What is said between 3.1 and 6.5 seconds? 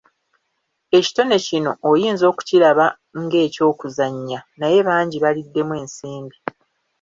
ng'eky'okuzannya naye bangi baliddemu ensimbi!